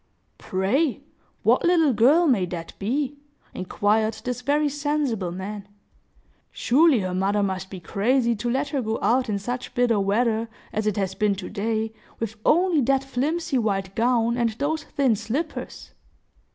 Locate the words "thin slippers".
14.85-15.91